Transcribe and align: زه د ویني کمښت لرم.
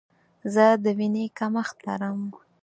زه 0.53 0.65
د 0.83 0.85
ویني 0.97 1.25
کمښت 1.37 1.77
لرم. 1.87 2.21